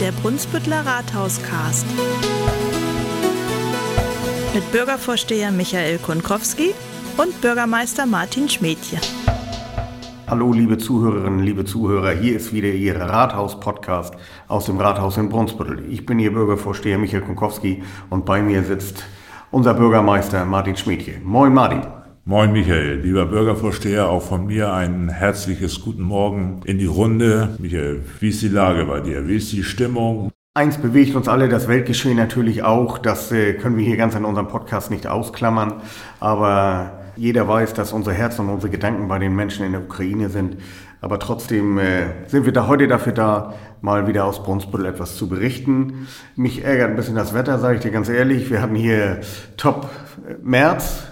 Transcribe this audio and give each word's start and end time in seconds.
Der 0.00 0.12
Brunsbüttler 0.12 0.84
Rathauscast. 0.84 1.86
Mit 4.54 4.70
Bürgervorsteher 4.70 5.50
Michael 5.50 5.96
Konkowski 5.96 6.74
und 7.16 7.40
Bürgermeister 7.40 8.04
Martin 8.04 8.46
Schmedje. 8.50 8.98
Hallo, 10.26 10.52
liebe 10.52 10.76
Zuhörerinnen, 10.76 11.40
liebe 11.40 11.64
Zuhörer. 11.64 12.10
Hier 12.10 12.36
ist 12.36 12.52
wieder 12.52 12.68
Ihr 12.68 13.00
Rathaus-Podcast 13.00 14.14
aus 14.48 14.66
dem 14.66 14.78
Rathaus 14.78 15.16
in 15.16 15.30
Brunsbüttel. 15.30 15.90
Ich 15.90 16.04
bin 16.04 16.18
Ihr 16.18 16.34
Bürgervorsteher 16.34 16.98
Michael 16.98 17.22
Konkowski 17.22 17.82
und 18.10 18.26
bei 18.26 18.42
mir 18.42 18.64
sitzt 18.64 19.02
unser 19.50 19.72
Bürgermeister 19.72 20.44
Martin 20.44 20.76
Schmedje. 20.76 21.20
Moin, 21.24 21.54
Martin. 21.54 21.80
Moin 22.28 22.50
Michael, 22.50 23.02
lieber 23.02 23.24
Bürgervorsteher, 23.26 24.08
auch 24.08 24.20
von 24.20 24.46
mir 24.46 24.72
ein 24.72 25.08
herzliches 25.08 25.80
Guten 25.80 26.02
Morgen 26.02 26.60
in 26.64 26.76
die 26.76 26.86
Runde. 26.86 27.54
Michael, 27.60 28.02
wie 28.18 28.30
ist 28.30 28.42
die 28.42 28.48
Lage 28.48 28.84
bei 28.86 28.98
dir? 28.98 29.28
Wie 29.28 29.36
ist 29.36 29.52
die 29.52 29.62
Stimmung? 29.62 30.32
Eins 30.52 30.76
bewegt 30.76 31.14
uns 31.14 31.28
alle, 31.28 31.48
das 31.48 31.68
Weltgeschehen 31.68 32.16
natürlich 32.16 32.64
auch. 32.64 32.98
Das 32.98 33.30
äh, 33.30 33.52
können 33.52 33.76
wir 33.76 33.84
hier 33.84 33.96
ganz 33.96 34.16
in 34.16 34.24
unserem 34.24 34.48
Podcast 34.48 34.90
nicht 34.90 35.06
ausklammern. 35.06 35.74
Aber 36.18 36.98
jeder 37.14 37.46
weiß, 37.46 37.74
dass 37.74 37.92
unser 37.92 38.12
Herz 38.12 38.40
und 38.40 38.48
unsere 38.48 38.72
Gedanken 38.72 39.06
bei 39.06 39.20
den 39.20 39.36
Menschen 39.36 39.64
in 39.64 39.70
der 39.70 39.82
Ukraine 39.82 40.28
sind. 40.28 40.56
Aber 41.00 41.20
trotzdem 41.20 41.78
äh, 41.78 42.26
sind 42.26 42.44
wir 42.44 42.52
da 42.52 42.66
heute 42.66 42.88
dafür 42.88 43.12
da, 43.12 43.54
mal 43.82 44.08
wieder 44.08 44.24
aus 44.24 44.42
Brunsbüttel 44.42 44.86
etwas 44.86 45.14
zu 45.14 45.28
berichten. 45.28 46.08
Mich 46.34 46.64
ärgert 46.64 46.90
ein 46.90 46.96
bisschen 46.96 47.14
das 47.14 47.34
Wetter, 47.34 47.60
sage 47.60 47.76
ich 47.76 47.82
dir 47.82 47.92
ganz 47.92 48.08
ehrlich. 48.08 48.50
Wir 48.50 48.62
hatten 48.62 48.74
hier 48.74 49.20
Top 49.56 49.88
März, 50.42 51.06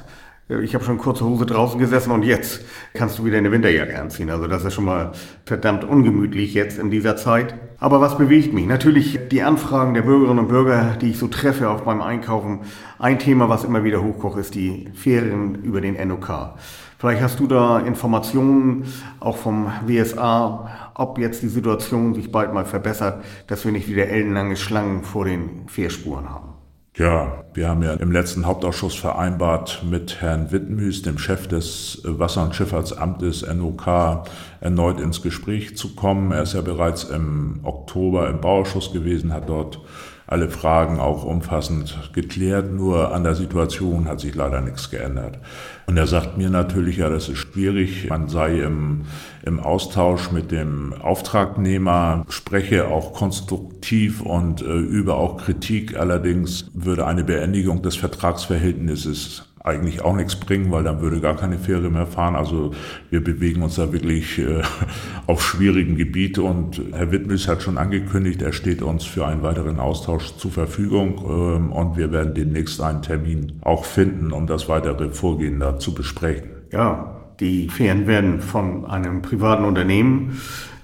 ich 0.46 0.74
habe 0.74 0.84
schon 0.84 0.98
kurze 0.98 1.24
Hose 1.24 1.46
draußen 1.46 1.78
gesessen 1.78 2.10
und 2.10 2.22
jetzt 2.22 2.60
kannst 2.92 3.18
du 3.18 3.24
wieder 3.24 3.38
eine 3.38 3.50
Winterjacke 3.50 3.98
anziehen. 3.98 4.28
Also 4.28 4.46
das 4.46 4.62
ist 4.62 4.74
schon 4.74 4.84
mal 4.84 5.12
verdammt 5.46 5.84
ungemütlich 5.84 6.52
jetzt 6.52 6.78
in 6.78 6.90
dieser 6.90 7.16
Zeit. 7.16 7.54
Aber 7.78 8.02
was 8.02 8.18
bewegt 8.18 8.52
mich? 8.52 8.66
Natürlich 8.66 9.18
die 9.30 9.42
Anfragen 9.42 9.94
der 9.94 10.02
Bürgerinnen 10.02 10.40
und 10.40 10.48
Bürger, 10.48 10.96
die 11.00 11.10
ich 11.10 11.18
so 11.18 11.28
treffe 11.28 11.70
auch 11.70 11.80
beim 11.80 12.02
Einkaufen. 12.02 12.60
Ein 12.98 13.18
Thema, 13.18 13.48
was 13.48 13.64
immer 13.64 13.84
wieder 13.84 14.02
hochkocht, 14.02 14.38
ist 14.38 14.54
die 14.54 14.90
Ferien 14.92 15.54
über 15.62 15.80
den 15.80 15.96
NOK. 16.08 16.54
Vielleicht 16.98 17.22
hast 17.22 17.40
du 17.40 17.46
da 17.46 17.78
Informationen 17.78 18.84
auch 19.20 19.38
vom 19.38 19.72
WSA, 19.86 20.92
ob 20.94 21.18
jetzt 21.18 21.42
die 21.42 21.48
Situation 21.48 22.14
sich 22.14 22.30
bald 22.30 22.52
mal 22.52 22.66
verbessert, 22.66 23.24
dass 23.46 23.64
wir 23.64 23.72
nicht 23.72 23.88
wieder 23.88 24.08
ellenlange 24.08 24.56
Schlangen 24.56 25.04
vor 25.04 25.24
den 25.24 25.68
Fährspuren 25.68 26.28
haben. 26.28 26.53
Ja, 26.96 27.42
wir 27.54 27.68
haben 27.68 27.82
ja 27.82 27.94
im 27.94 28.12
letzten 28.12 28.46
Hauptausschuss 28.46 28.94
vereinbart, 28.94 29.82
mit 29.82 30.20
Herrn 30.22 30.52
Wittenmüß, 30.52 31.02
dem 31.02 31.18
Chef 31.18 31.48
des 31.48 32.00
Wasser- 32.04 32.44
und 32.44 32.54
Schifffahrtsamtes 32.54 33.44
NOK, 33.52 34.22
erneut 34.60 35.00
ins 35.00 35.20
Gespräch 35.20 35.76
zu 35.76 35.96
kommen. 35.96 36.30
Er 36.30 36.42
ist 36.42 36.52
ja 36.52 36.60
bereits 36.60 37.02
im 37.02 37.58
Oktober 37.64 38.30
im 38.30 38.40
Bauausschuss 38.40 38.92
gewesen, 38.92 39.32
hat 39.32 39.48
dort 39.48 39.80
alle 40.26 40.48
Fragen 40.48 41.00
auch 41.00 41.24
umfassend 41.24 42.10
geklärt, 42.12 42.72
nur 42.72 43.14
an 43.14 43.24
der 43.24 43.34
Situation 43.34 44.08
hat 44.08 44.20
sich 44.20 44.34
leider 44.34 44.60
nichts 44.60 44.90
geändert. 44.90 45.38
Und 45.86 45.96
er 45.96 46.06
sagt 46.06 46.38
mir 46.38 46.48
natürlich, 46.48 46.96
ja, 46.96 47.10
das 47.10 47.28
ist 47.28 47.38
schwierig, 47.38 48.08
man 48.08 48.28
sei 48.28 48.60
im, 48.60 49.02
im 49.44 49.60
Austausch 49.60 50.30
mit 50.30 50.50
dem 50.50 50.94
Auftragnehmer, 50.94 52.24
spreche 52.28 52.88
auch 52.88 53.12
konstruktiv 53.12 54.22
und 54.22 54.62
äh, 54.62 54.64
übe 54.64 55.14
auch 55.14 55.36
Kritik, 55.36 55.96
allerdings 55.96 56.70
würde 56.72 57.06
eine 57.06 57.24
Beendigung 57.24 57.82
des 57.82 57.96
Vertragsverhältnisses 57.96 59.53
eigentlich 59.64 60.02
auch 60.02 60.14
nichts 60.14 60.36
bringen, 60.36 60.70
weil 60.70 60.84
dann 60.84 61.00
würde 61.00 61.20
gar 61.20 61.36
keine 61.36 61.58
Fähre 61.58 61.88
mehr 61.88 62.06
fahren. 62.06 62.36
Also 62.36 62.72
wir 63.10 63.24
bewegen 63.24 63.62
uns 63.62 63.76
da 63.76 63.92
wirklich 63.92 64.38
äh, 64.38 64.62
auf 65.26 65.42
schwierigen 65.42 65.96
Gebiet 65.96 66.38
und 66.38 66.82
Herr 66.92 67.10
Wittmüs 67.10 67.48
hat 67.48 67.62
schon 67.62 67.78
angekündigt, 67.78 68.42
er 68.42 68.52
steht 68.52 68.82
uns 68.82 69.04
für 69.04 69.26
einen 69.26 69.42
weiteren 69.42 69.80
Austausch 69.80 70.36
zur 70.36 70.50
Verfügung 70.50 71.16
ähm, 71.26 71.72
und 71.72 71.96
wir 71.96 72.12
werden 72.12 72.34
demnächst 72.34 72.82
einen 72.82 73.00
Termin 73.00 73.52
auch 73.62 73.86
finden, 73.86 74.32
um 74.32 74.46
das 74.46 74.68
weitere 74.68 75.08
Vorgehen 75.08 75.60
da 75.60 75.78
zu 75.78 75.94
besprechen. 75.94 76.50
Ja, 76.70 77.22
die 77.40 77.70
Fähren 77.70 78.06
werden 78.06 78.40
von 78.40 78.84
einem 78.84 79.22
privaten 79.22 79.64
Unternehmen 79.64 80.38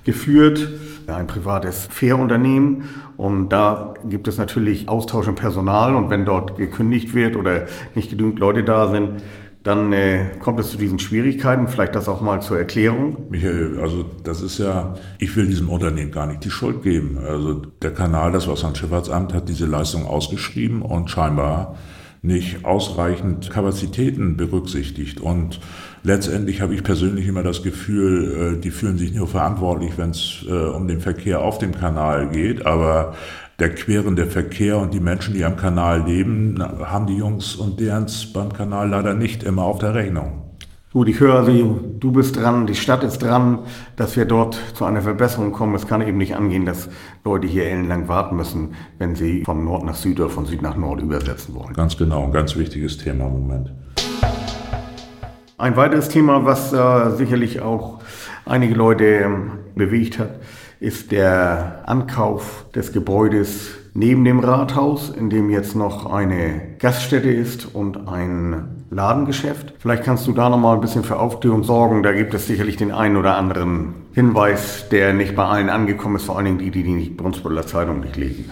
geführt 0.05 0.67
ein 1.17 1.27
privates 1.27 1.87
Fährunternehmen 1.91 2.85
und 3.17 3.51
da 3.51 3.95
gibt 4.09 4.29
es 4.29 4.39
natürlich 4.39 4.89
Austausch 4.89 5.29
im 5.29 5.35
Personal 5.35 5.95
und 5.95 6.11
wenn 6.11 6.25
dort 6.25 6.57
gekündigt 6.57 7.15
wird 7.15 7.37
oder 7.37 7.67
nicht 7.95 8.11
genügend 8.11 8.39
Leute 8.39 8.65
da 8.65 8.89
sind, 8.89 9.23
dann 9.63 9.93
äh, 9.93 10.31
kommt 10.39 10.59
es 10.59 10.71
zu 10.71 10.79
diesen 10.79 10.99
Schwierigkeiten. 10.99 11.69
Vielleicht 11.69 11.95
das 11.95 12.09
auch 12.09 12.23
mal 12.23 12.41
zur 12.41 12.59
Erklärung. 12.59 13.27
Michael, 13.29 13.79
also 13.81 14.05
das 14.25 14.41
ist 14.41 14.59
ja, 14.59 14.95
ich 15.19 15.37
will 15.37 15.47
diesem 15.47 15.69
Unternehmen 15.69 16.11
gar 16.11 16.27
nicht 16.27 16.45
die 16.45 16.51
Schuld 16.51 16.83
geben. 16.83 17.19
Also 17.19 17.55
der 17.55 17.93
Kanal, 17.93 18.33
das 18.33 18.49
Wasserschifffahrtsamt, 18.49 19.35
hat 19.35 19.49
diese 19.49 19.67
Leistung 19.67 20.07
ausgeschrieben 20.07 20.81
und 20.81 21.11
scheinbar 21.11 21.77
nicht 22.23 22.65
ausreichend 22.65 23.51
Kapazitäten 23.51 24.37
berücksichtigt. 24.37 25.21
Und 25.21 25.61
letztendlich 26.03 26.61
habe 26.61 26.75
ich 26.75 26.83
persönlich 26.83 27.27
immer 27.27 27.43
das 27.43 27.63
Gefühl, 27.63 28.55
äh, 28.57 28.61
die 28.61 28.71
fühlen 28.71 28.99
sich 28.99 29.15
nur 29.15 29.27
verantwortlich, 29.27 29.93
wenn 29.97 30.11
es 30.11 30.45
äh, 30.49 30.53
um 30.53 30.89
den 30.89 31.01
Verkehr 31.01 31.41
auf 31.41 31.59
dem 31.59 31.73
Kanal 31.73 32.29
geht. 32.29 32.67
Aber 32.67 33.15
der 33.59 33.75
querende 33.75 34.27
Verkehr 34.27 34.79
und 34.79 34.95
die 34.95 35.01
Menschen, 35.01 35.35
die 35.35 35.45
am 35.45 35.57
Kanal 35.57 36.05
leben, 36.07 36.63
haben 36.83 37.07
die 37.07 37.17
Jungs 37.17 37.57
und 37.57 37.79
derens 37.79 38.33
beim 38.33 38.53
Kanal 38.53 38.89
leider 38.89 39.15
nicht 39.15 39.43
immer 39.43 39.65
auf 39.65 39.79
der 39.79 39.95
Rechnung. 39.95 40.51
Gut, 40.93 41.09
ich 41.09 41.21
höre 41.21 41.45
Sie, 41.45 41.65
du 42.01 42.11
bist 42.11 42.37
dran, 42.37 42.67
die 42.67 42.75
Stadt 42.75 43.05
ist 43.05 43.19
dran, 43.19 43.61
dass 43.95 44.17
wir 44.17 44.25
dort 44.25 44.61
zu 44.75 44.85
einer 44.85 45.03
Verbesserung 45.03 45.53
kommen. 45.53 45.77
Es 45.77 45.87
kann 45.87 46.01
eben 46.03 46.19
nicht 46.19 46.35
angehen, 46.35 46.67
dass 46.67 46.89
Leute 47.25 47.47
hier 47.47 47.67
ellenlang 47.67 48.09
warten 48.09 48.35
müssen, 48.35 48.71
wenn 48.99 49.15
sie 49.15 49.45
von 49.45 49.65
Nord 49.65 49.85
nach 49.85 49.95
Süd 49.95 50.19
oder 50.19 50.31
von 50.31 50.47
Süd 50.47 50.63
nach 50.63 50.77
Nord 50.77 51.01
übersetzen 51.01 51.55
wollen. 51.55 51.75
Ganz 51.75 51.97
genau, 51.97 52.25
ein 52.25 52.33
ganz 52.33 52.57
wichtiges 52.57 52.99
Thema 52.99 53.27
im 53.27 53.33
Moment. 53.35 53.73
Ein 55.61 55.77
weiteres 55.77 56.09
Thema, 56.09 56.47
was 56.47 56.73
äh, 56.73 57.11
sicherlich 57.17 57.61
auch 57.61 58.01
einige 58.47 58.75
Leute 58.75 59.05
ähm, 59.05 59.51
bewegt 59.75 60.19
hat, 60.19 60.41
ist 60.81 61.13
der 61.13 61.83
Ankauf 61.85 62.65
des 62.75 62.95
Gebäudes 62.95 63.69
neben 63.93 64.25
dem 64.25 64.41
Rathaus, 64.41 65.11
in 65.11 65.29
dem 65.29 65.51
jetzt 65.51 65.77
noch 65.77 66.11
eine 66.11 66.63
Gaststätte 66.79 67.29
ist 67.29 67.75
und 67.75 68.09
ein 68.09 68.87
Ladengeschäft. 68.89 69.75
Vielleicht 69.79 70.05
kannst 70.05 70.27
du 70.27 70.33
da 70.33 70.49
noch 70.49 70.57
mal 70.57 70.77
ein 70.77 70.81
bisschen 70.81 71.05
für 71.05 71.19
Aufklärung 71.19 71.63
sorgen. 71.63 72.03
Da 72.03 72.13
gibt 72.13 72.33
es 72.33 72.47
sicherlich 72.47 72.79
den 72.79 72.91
einen 72.91 73.19
oder 73.19 73.37
anderen 73.37 73.93
Hinweis, 74.15 74.89
der 74.89 75.13
nicht 75.13 75.37
bei 75.37 75.45
allen 75.45 75.69
angekommen 75.69 76.17
ist, 76.17 76.25
vor 76.25 76.39
allen 76.39 76.47
Dingen 76.47 76.59
die, 76.59 76.71
die 76.71 76.85
die 76.85 77.11
Brunsbütteler 77.11 77.67
Zeitung 77.67 78.01
nicht 78.01 78.17
lesen. 78.17 78.51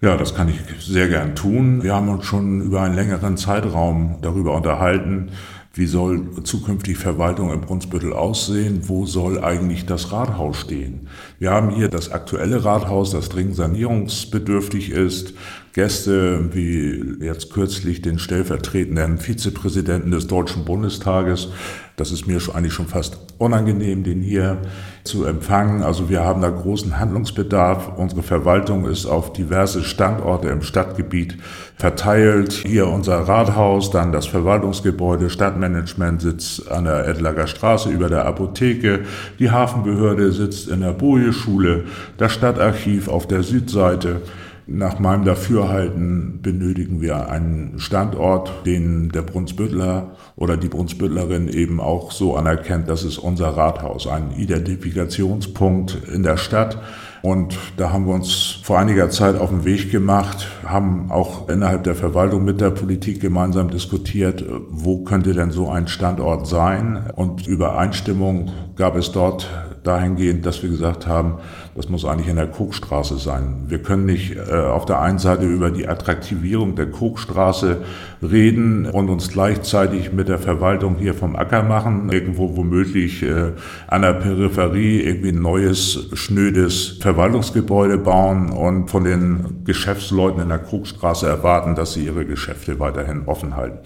Ja, 0.00 0.16
das 0.16 0.36
kann 0.36 0.48
ich 0.48 0.60
sehr 0.84 1.08
gern 1.08 1.34
tun. 1.34 1.82
Wir 1.82 1.94
haben 1.94 2.08
uns 2.08 2.24
schon 2.24 2.60
über 2.60 2.82
einen 2.82 2.94
längeren 2.94 3.36
Zeitraum 3.36 4.18
darüber 4.20 4.54
unterhalten, 4.54 5.30
wie 5.74 5.86
soll 5.86 6.42
zukünftig 6.44 6.98
Verwaltung 6.98 7.50
im 7.50 7.62
Brunsbüttel 7.62 8.12
aussehen? 8.12 8.82
Wo 8.88 9.06
soll 9.06 9.42
eigentlich 9.42 9.86
das 9.86 10.12
Rathaus 10.12 10.58
stehen? 10.58 11.08
Wir 11.38 11.50
haben 11.50 11.70
hier 11.70 11.88
das 11.88 12.10
aktuelle 12.12 12.64
Rathaus, 12.64 13.12
das 13.12 13.30
dringend 13.30 13.56
sanierungsbedürftig 13.56 14.90
ist. 14.90 15.32
Gäste 15.72 16.54
wie 16.54 17.24
jetzt 17.24 17.50
kürzlich 17.50 18.02
den 18.02 18.18
stellvertretenden 18.18 19.16
Vizepräsidenten 19.16 20.10
des 20.10 20.26
Deutschen 20.26 20.66
Bundestages. 20.66 21.48
Das 21.96 22.12
ist 22.12 22.26
mir 22.26 22.38
eigentlich 22.54 22.74
schon 22.74 22.88
fast 22.88 23.18
unangenehm, 23.38 24.02
den 24.04 24.20
hier 24.20 24.58
zu 25.04 25.24
empfangen. 25.24 25.82
Also 25.82 26.10
wir 26.10 26.24
haben 26.24 26.42
da 26.42 26.50
großen 26.50 26.98
Handlungsbedarf. 26.98 27.92
Unsere 27.96 28.22
Verwaltung 28.22 28.86
ist 28.86 29.06
auf 29.06 29.32
diverse 29.32 29.82
Standorte 29.82 30.48
im 30.48 30.60
Stadtgebiet 30.62 31.38
verteilt. 31.76 32.52
Hier 32.52 32.88
unser 32.88 33.20
Rathaus, 33.20 33.90
dann 33.90 34.12
das 34.12 34.26
Verwaltungsgebäude, 34.26 35.30
Stadtmanagement 35.30 36.20
sitzt 36.20 36.70
an 36.70 36.84
der 36.84 37.08
Edlager 37.08 37.46
Straße 37.46 37.88
über 37.88 38.08
der 38.08 38.26
Apotheke. 38.26 39.00
Die 39.38 39.50
Hafenbehörde 39.50 40.32
sitzt 40.32 40.68
in 40.68 40.80
der 40.80 40.92
Boje-Schule, 40.92 41.84
das 42.18 42.34
Stadtarchiv 42.34 43.08
auf 43.08 43.26
der 43.26 43.42
Südseite. 43.42 44.20
Nach 44.66 45.00
meinem 45.00 45.24
Dafürhalten 45.24 46.40
benötigen 46.40 47.00
wir 47.00 47.28
einen 47.28 47.80
Standort, 47.80 48.64
den 48.64 49.08
der 49.08 49.22
Brunsbüttler 49.22 50.12
oder 50.36 50.56
die 50.56 50.68
Brunsbüttlerin 50.68 51.48
eben 51.48 51.80
auch 51.80 52.12
so 52.12 52.36
anerkennt, 52.36 52.88
das 52.88 53.02
ist 53.02 53.18
unser 53.18 53.48
Rathaus, 53.48 54.06
ein 54.06 54.30
Identifikationspunkt 54.36 55.98
in 56.12 56.22
der 56.22 56.36
Stadt. 56.36 56.78
Und 57.22 57.56
da 57.76 57.92
haben 57.92 58.06
wir 58.06 58.14
uns 58.14 58.58
vor 58.62 58.78
einiger 58.78 59.08
Zeit 59.10 59.38
auf 59.38 59.50
den 59.50 59.64
Weg 59.64 59.92
gemacht, 59.92 60.48
haben 60.64 61.10
auch 61.10 61.48
innerhalb 61.48 61.84
der 61.84 61.94
Verwaltung 61.94 62.44
mit 62.44 62.60
der 62.60 62.70
Politik 62.70 63.20
gemeinsam 63.20 63.70
diskutiert, 63.70 64.44
wo 64.68 65.04
könnte 65.04 65.32
denn 65.32 65.52
so 65.52 65.68
ein 65.68 65.86
Standort 65.86 66.48
sein. 66.48 67.10
Und 67.14 67.46
Übereinstimmung 67.46 68.50
gab 68.74 68.96
es 68.96 69.12
dort 69.12 69.48
dahingehend, 69.82 70.46
dass 70.46 70.62
wir 70.62 70.70
gesagt 70.70 71.06
haben, 71.06 71.34
das 71.74 71.88
muss 71.88 72.04
eigentlich 72.04 72.28
in 72.28 72.36
der 72.36 72.46
Kokstraße 72.46 73.18
sein. 73.18 73.64
Wir 73.68 73.78
können 73.78 74.04
nicht 74.04 74.36
äh, 74.36 74.54
auf 74.54 74.84
der 74.84 75.00
einen 75.00 75.18
Seite 75.18 75.44
über 75.44 75.70
die 75.70 75.88
Attraktivierung 75.88 76.76
der 76.76 76.90
Kokstraße 76.90 77.78
reden 78.22 78.86
und 78.86 79.08
uns 79.08 79.28
gleichzeitig 79.28 80.12
mit 80.12 80.28
der 80.28 80.38
Verwaltung 80.38 80.96
hier 80.98 81.14
vom 81.14 81.34
Acker 81.34 81.62
machen, 81.62 82.10
irgendwo 82.10 82.56
womöglich 82.56 83.22
äh, 83.22 83.52
an 83.86 84.02
der 84.02 84.14
Peripherie 84.14 85.00
irgendwie 85.00 85.30
ein 85.30 85.42
neues, 85.42 86.08
schnödes 86.14 86.98
Verwaltungsgebäude 87.00 87.98
bauen 87.98 88.50
und 88.50 88.88
von 88.88 89.04
den 89.04 89.64
Geschäftsleuten 89.64 90.42
in 90.42 90.48
der 90.48 90.58
Krugstraße 90.58 91.26
erwarten, 91.26 91.74
dass 91.74 91.94
sie 91.94 92.04
ihre 92.04 92.24
Geschäfte 92.24 92.78
weiterhin 92.78 93.22
offen 93.26 93.56
halten. 93.56 93.78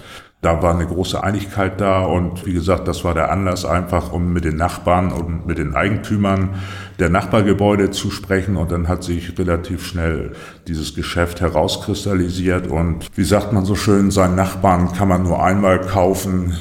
Da 0.43 0.63
war 0.63 0.75
eine 0.75 0.87
große 0.87 1.23
Einigkeit 1.23 1.81
da 1.81 2.05
und 2.05 2.47
wie 2.47 2.53
gesagt, 2.53 2.87
das 2.87 3.05
war 3.05 3.15
der 3.15 3.33
Anlass 3.33 3.65
einfach, 3.65 4.13
um 4.13 4.33
mit 4.33 4.45
den 4.45 4.57
Nachbarn 4.57 5.11
und 5.11 5.47
mit 5.47 5.59
den 5.59 5.75
Eigentümern 5.75 6.57
der 6.99 7.09
Nachbargebäude 7.09 7.91
zu 7.91 8.11
sprechen 8.11 8.57
und 8.57 8.71
dann 8.71 8.87
hat 8.87 9.03
sich 9.03 9.39
relativ 9.39 9.85
schnell 9.85 10.33
dieses 10.69 10.95
Geschäft 10.95 11.41
herauskristallisiert 11.41 12.67
und 12.67 13.09
wie 13.17 13.25
sagt 13.25 13.53
man 13.53 13.65
so 13.65 13.75
schön, 13.75 14.11
seinen 14.11 14.37
Nachbarn 14.37 14.93
kann 14.93 15.09
man 15.09 15.23
nur 15.23 15.43
einmal 15.43 15.81
kaufen. 15.81 16.55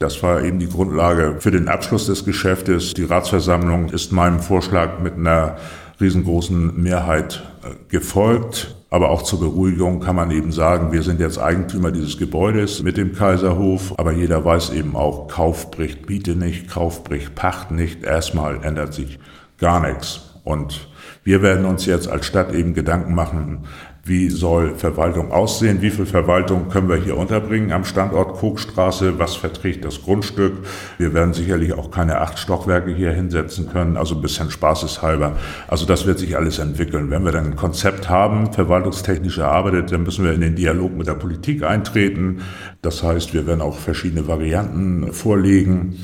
Das 0.00 0.22
war 0.22 0.42
eben 0.42 0.58
die 0.58 0.68
Grundlage 0.68 1.36
für 1.38 1.50
den 1.50 1.68
Abschluss 1.68 2.06
des 2.06 2.24
Geschäftes. 2.24 2.94
Die 2.94 3.04
Ratsversammlung 3.04 3.90
ist 3.90 4.12
meinem 4.12 4.40
Vorschlag 4.40 4.98
mit 5.00 5.14
einer 5.14 5.56
riesengroßen 6.00 6.82
Mehrheit 6.82 7.42
äh, 7.62 7.74
gefolgt. 7.88 8.79
Aber 8.92 9.10
auch 9.10 9.22
zur 9.22 9.38
Beruhigung 9.38 10.00
kann 10.00 10.16
man 10.16 10.32
eben 10.32 10.50
sagen, 10.50 10.90
wir 10.90 11.04
sind 11.04 11.20
jetzt 11.20 11.38
Eigentümer 11.38 11.92
dieses 11.92 12.18
Gebäudes 12.18 12.82
mit 12.82 12.96
dem 12.96 13.12
Kaiserhof. 13.12 13.96
Aber 13.98 14.10
jeder 14.10 14.44
weiß 14.44 14.70
eben 14.70 14.96
auch, 14.96 15.28
Kauf 15.28 15.70
bricht 15.70 16.08
Miete 16.08 16.34
nicht, 16.34 16.68
Kauf 16.68 17.04
bricht 17.04 17.36
Pacht 17.36 17.70
nicht. 17.70 18.02
Erstmal 18.02 18.64
ändert 18.64 18.92
sich 18.92 19.20
gar 19.58 19.80
nichts. 19.80 20.40
Und 20.42 20.88
wir 21.22 21.40
werden 21.40 21.66
uns 21.66 21.86
jetzt 21.86 22.08
als 22.08 22.26
Stadt 22.26 22.52
eben 22.52 22.74
Gedanken 22.74 23.14
machen, 23.14 23.66
wie 24.04 24.30
soll 24.30 24.74
Verwaltung 24.74 25.30
aussehen? 25.30 25.82
Wie 25.82 25.90
viel 25.90 26.06
Verwaltung 26.06 26.68
können 26.68 26.88
wir 26.88 26.96
hier 26.96 27.16
unterbringen 27.16 27.70
am 27.70 27.84
Standort 27.84 28.34
Kokstraße? 28.38 29.18
Was 29.18 29.36
verträgt 29.36 29.84
das 29.84 30.02
Grundstück? 30.02 30.54
Wir 30.98 31.12
werden 31.12 31.34
sicherlich 31.34 31.74
auch 31.74 31.90
keine 31.90 32.20
acht 32.20 32.38
Stockwerke 32.38 32.94
hier 32.94 33.12
hinsetzen 33.12 33.68
können, 33.70 33.96
also 33.96 34.14
ein 34.14 34.22
bisschen 34.22 34.50
spaßeshalber. 34.50 35.36
Also 35.68 35.84
das 35.84 36.06
wird 36.06 36.18
sich 36.18 36.36
alles 36.36 36.58
entwickeln. 36.58 37.10
Wenn 37.10 37.24
wir 37.24 37.32
dann 37.32 37.46
ein 37.46 37.56
Konzept 37.56 38.08
haben, 38.08 38.52
verwaltungstechnisch 38.52 39.38
erarbeitet, 39.38 39.92
dann 39.92 40.02
müssen 40.02 40.24
wir 40.24 40.32
in 40.32 40.40
den 40.40 40.56
Dialog 40.56 40.96
mit 40.96 41.06
der 41.06 41.14
Politik 41.14 41.62
eintreten. 41.62 42.40
Das 42.82 43.02
heißt, 43.02 43.34
wir 43.34 43.46
werden 43.46 43.60
auch 43.60 43.76
verschiedene 43.76 44.26
Varianten 44.26 45.12
vorlegen 45.12 45.96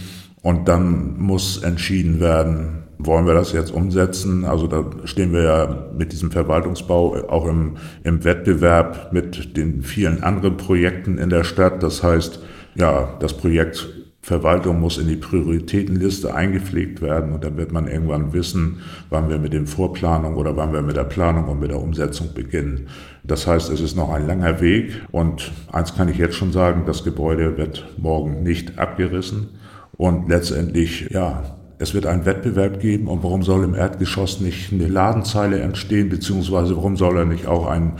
und 0.42 0.68
dann 0.68 1.18
muss 1.18 1.62
entschieden 1.62 2.20
werden, 2.20 2.85
wollen 2.98 3.26
wir 3.26 3.34
das 3.34 3.52
jetzt 3.52 3.72
umsetzen? 3.72 4.44
Also 4.44 4.66
da 4.66 4.84
stehen 5.04 5.32
wir 5.32 5.42
ja 5.42 5.86
mit 5.96 6.12
diesem 6.12 6.30
Verwaltungsbau 6.30 7.28
auch 7.28 7.46
im, 7.46 7.76
im 8.04 8.24
Wettbewerb 8.24 9.12
mit 9.12 9.56
den 9.56 9.82
vielen 9.82 10.22
anderen 10.22 10.56
Projekten 10.56 11.18
in 11.18 11.30
der 11.30 11.44
Stadt. 11.44 11.82
Das 11.82 12.02
heißt, 12.02 12.40
ja, 12.74 13.14
das 13.20 13.34
Projekt 13.34 13.88
Verwaltung 14.26 14.80
muss 14.80 14.98
in 14.98 15.06
die 15.06 15.14
Prioritätenliste 15.14 16.34
eingepflegt 16.34 17.00
werden 17.00 17.32
und 17.32 17.44
dann 17.44 17.56
wird 17.56 17.70
man 17.70 17.86
irgendwann 17.86 18.32
wissen, 18.32 18.80
wann 19.08 19.28
wir 19.28 19.38
mit 19.38 19.52
dem 19.52 19.68
Vorplanung 19.68 20.34
oder 20.34 20.56
wann 20.56 20.72
wir 20.72 20.82
mit 20.82 20.96
der 20.96 21.04
Planung 21.04 21.44
und 21.44 21.60
mit 21.60 21.70
der 21.70 21.80
Umsetzung 21.80 22.34
beginnen. 22.34 22.88
Das 23.22 23.46
heißt, 23.46 23.70
es 23.70 23.80
ist 23.80 23.96
noch 23.96 24.12
ein 24.12 24.26
langer 24.26 24.60
Weg 24.60 25.00
und 25.12 25.52
eins 25.70 25.94
kann 25.94 26.08
ich 26.08 26.18
jetzt 26.18 26.34
schon 26.34 26.50
sagen, 26.50 26.82
das 26.86 27.04
Gebäude 27.04 27.56
wird 27.56 27.86
morgen 27.98 28.42
nicht 28.42 28.80
abgerissen 28.80 29.50
und 29.96 30.28
letztendlich, 30.28 31.08
ja, 31.10 31.55
es 31.78 31.92
wird 31.92 32.06
einen 32.06 32.24
Wettbewerb 32.24 32.80
geben 32.80 33.08
und 33.08 33.22
warum 33.22 33.42
soll 33.42 33.64
im 33.64 33.74
Erdgeschoss 33.74 34.40
nicht 34.40 34.72
eine 34.72 34.88
Ladenzeile 34.88 35.60
entstehen, 35.60 36.08
beziehungsweise 36.08 36.76
warum 36.76 36.96
soll 36.96 37.18
er 37.18 37.24
nicht 37.26 37.46
auch 37.46 37.66
ein 37.66 37.92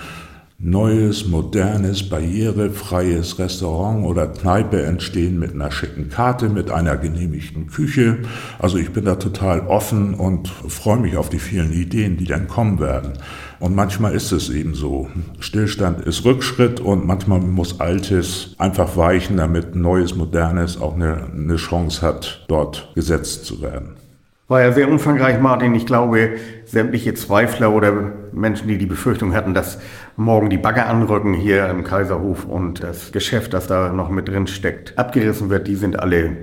neues, 0.58 1.26
modernes, 1.26 2.08
barrierefreies 2.08 3.38
Restaurant 3.38 4.06
oder 4.06 4.26
Kneipe 4.26 4.82
entstehen 4.82 5.38
mit 5.38 5.52
einer 5.52 5.70
schicken 5.70 6.08
Karte, 6.08 6.48
mit 6.48 6.70
einer 6.70 6.96
genehmigten 6.96 7.66
Küche. 7.66 8.18
Also 8.58 8.78
ich 8.78 8.90
bin 8.92 9.04
da 9.04 9.16
total 9.16 9.60
offen 9.66 10.14
und 10.14 10.48
freue 10.48 10.98
mich 10.98 11.16
auf 11.16 11.28
die 11.28 11.38
vielen 11.38 11.72
Ideen, 11.72 12.16
die 12.16 12.24
dann 12.24 12.48
kommen 12.48 12.80
werden. 12.80 13.12
Und 13.60 13.74
manchmal 13.74 14.14
ist 14.14 14.32
es 14.32 14.48
eben 14.48 14.74
so. 14.74 15.08
Stillstand 15.40 16.00
ist 16.00 16.24
Rückschritt 16.24 16.80
und 16.80 17.06
manchmal 17.06 17.40
muss 17.40 17.80
Altes 17.80 18.54
einfach 18.58 18.96
weichen, 18.96 19.36
damit 19.36 19.76
Neues, 19.76 20.14
Modernes 20.14 20.80
auch 20.80 20.94
eine, 20.94 21.26
eine 21.32 21.56
Chance 21.56 22.00
hat, 22.00 22.44
dort 22.48 22.92
gesetzt 22.94 23.44
zu 23.44 23.60
werden. 23.60 23.96
War 24.48 24.60
ja 24.60 24.70
sehr 24.70 24.88
umfangreich, 24.88 25.40
Martin. 25.40 25.74
Ich 25.74 25.86
glaube, 25.86 26.36
sämtliche 26.64 27.14
Zweifler 27.14 27.72
oder 27.72 28.12
Menschen, 28.30 28.68
die 28.68 28.78
die 28.78 28.86
Befürchtung 28.86 29.34
hatten, 29.34 29.54
dass 29.54 29.80
morgen 30.14 30.50
die 30.50 30.56
Bagger 30.56 30.86
anrücken 30.86 31.34
hier 31.34 31.68
im 31.68 31.82
Kaiserhof 31.82 32.44
und 32.44 32.80
das 32.80 33.10
Geschäft, 33.10 33.54
das 33.54 33.66
da 33.66 33.92
noch 33.92 34.08
mit 34.08 34.28
drin 34.28 34.46
steckt, 34.46 34.96
abgerissen 34.96 35.50
wird, 35.50 35.66
die 35.66 35.74
sind 35.74 35.98
alle 35.98 36.36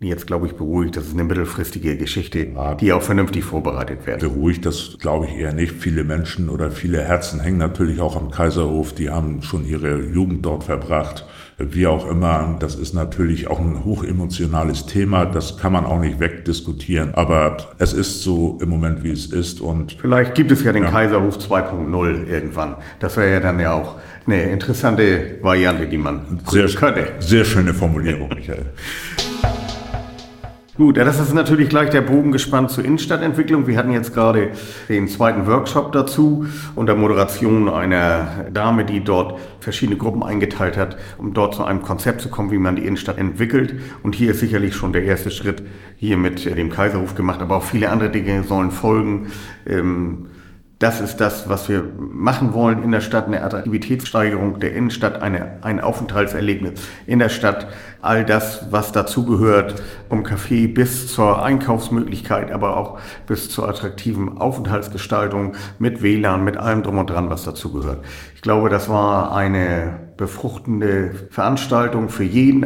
jetzt, 0.00 0.26
glaube 0.26 0.46
ich, 0.46 0.54
beruhigt. 0.54 0.96
Das 0.96 1.08
ist 1.08 1.12
eine 1.12 1.24
mittelfristige 1.24 1.98
Geschichte, 1.98 2.46
die 2.80 2.92
auch 2.94 3.02
vernünftig 3.02 3.44
vorbereitet 3.44 4.06
wird. 4.06 4.20
Beruhigt, 4.20 4.64
das 4.64 4.96
glaube 4.98 5.26
ich 5.26 5.36
eher 5.36 5.52
nicht. 5.52 5.72
Viele 5.72 6.04
Menschen 6.04 6.48
oder 6.48 6.70
viele 6.70 7.02
Herzen 7.02 7.40
hängen 7.40 7.58
natürlich 7.58 8.00
auch 8.00 8.16
am 8.16 8.30
Kaiserhof. 8.30 8.94
Die 8.94 9.10
haben 9.10 9.42
schon 9.42 9.66
ihre 9.66 10.00
Jugend 10.00 10.46
dort 10.46 10.64
verbracht. 10.64 11.26
Wie 11.60 11.86
auch 11.86 12.08
immer, 12.08 12.56
das 12.58 12.74
ist 12.74 12.94
natürlich 12.94 13.48
auch 13.48 13.60
ein 13.60 13.84
hochemotionales 13.84 14.86
Thema. 14.86 15.26
Das 15.26 15.58
kann 15.58 15.72
man 15.72 15.84
auch 15.84 16.00
nicht 16.00 16.18
wegdiskutieren. 16.18 17.14
Aber 17.14 17.56
es 17.78 17.92
ist 17.92 18.22
so 18.22 18.58
im 18.62 18.70
Moment, 18.70 19.04
wie 19.04 19.10
es 19.10 19.26
ist. 19.26 19.60
Und 19.60 19.96
Vielleicht 20.00 20.34
gibt 20.34 20.50
es 20.50 20.64
ja 20.64 20.72
den 20.72 20.84
ja. 20.84 20.90
Kaiserhof 20.90 21.38
2.0 21.38 22.26
irgendwann. 22.26 22.76
Das 22.98 23.16
wäre 23.16 23.30
ja 23.30 23.40
dann 23.40 23.60
ja 23.60 23.74
auch 23.74 23.96
eine 24.26 24.42
interessante 24.44 25.38
Variante, 25.42 25.86
die 25.86 25.98
man 25.98 26.40
sehr, 26.48 26.68
könnte. 26.68 27.08
Sehr 27.18 27.44
schöne 27.44 27.74
Formulierung, 27.74 28.30
Michael. 28.30 28.66
Gut, 30.80 30.96
das 30.96 31.20
ist 31.20 31.34
natürlich 31.34 31.68
gleich 31.68 31.90
der 31.90 32.00
Bogen 32.00 32.32
gespannt 32.32 32.70
zur 32.70 32.86
Innenstadtentwicklung. 32.86 33.66
Wir 33.66 33.76
hatten 33.76 33.92
jetzt 33.92 34.14
gerade 34.14 34.52
den 34.88 35.08
zweiten 35.08 35.46
Workshop 35.46 35.92
dazu 35.92 36.46
unter 36.74 36.94
Moderation 36.94 37.68
einer 37.68 38.46
Dame, 38.50 38.86
die 38.86 39.04
dort 39.04 39.38
verschiedene 39.60 39.98
Gruppen 39.98 40.22
eingeteilt 40.22 40.78
hat, 40.78 40.96
um 41.18 41.34
dort 41.34 41.54
zu 41.54 41.64
einem 41.64 41.82
Konzept 41.82 42.22
zu 42.22 42.30
kommen, 42.30 42.50
wie 42.50 42.56
man 42.56 42.76
die 42.76 42.86
Innenstadt 42.86 43.18
entwickelt. 43.18 43.74
Und 44.02 44.14
hier 44.14 44.30
ist 44.30 44.40
sicherlich 44.40 44.74
schon 44.74 44.94
der 44.94 45.04
erste 45.04 45.30
Schritt 45.30 45.62
hier 45.96 46.16
mit 46.16 46.46
dem 46.46 46.70
Kaiserhof 46.70 47.14
gemacht, 47.14 47.42
aber 47.42 47.56
auch 47.56 47.64
viele 47.64 47.90
andere 47.90 48.08
Dinge 48.08 48.42
sollen 48.44 48.70
folgen. 48.70 49.26
Ähm, 49.66 50.28
das 50.80 51.02
ist 51.02 51.18
das, 51.18 51.46
was 51.46 51.68
wir 51.68 51.84
machen 51.98 52.54
wollen 52.54 52.82
in 52.82 52.90
der 52.90 53.02
Stadt, 53.02 53.26
eine 53.26 53.42
Attraktivitätssteigerung 53.42 54.60
der 54.60 54.74
Innenstadt, 54.74 55.20
eine, 55.20 55.58
ein 55.60 55.78
Aufenthaltserlebnis 55.78 56.80
in 57.06 57.18
der 57.18 57.28
Stadt. 57.28 57.66
All 58.00 58.24
das, 58.24 58.72
was 58.72 58.90
dazugehört, 58.90 59.74
vom 60.08 60.24
Café 60.24 60.72
bis 60.72 61.12
zur 61.12 61.44
Einkaufsmöglichkeit, 61.44 62.50
aber 62.50 62.78
auch 62.78 62.98
bis 63.26 63.50
zur 63.50 63.68
attraktiven 63.68 64.38
Aufenthaltsgestaltung 64.38 65.52
mit 65.78 66.00
WLAN, 66.00 66.44
mit 66.44 66.56
allem 66.56 66.82
drum 66.82 66.96
und 66.96 67.10
dran, 67.10 67.28
was 67.28 67.44
dazugehört. 67.44 68.02
Ich 68.34 68.40
glaube, 68.40 68.70
das 68.70 68.88
war 68.88 69.36
eine 69.36 70.00
befruchtende 70.16 71.10
Veranstaltung 71.28 72.08
für 72.08 72.24
jeden. 72.24 72.64